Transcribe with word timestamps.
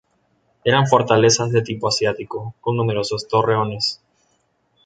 Eran 0.63 0.87
fortalezas 0.87 1.51
de 1.51 1.61
tipo 1.61 1.87
asiático, 1.87 2.55
con 2.59 2.75
numerosos 2.75 3.27
torreones. 3.27 4.01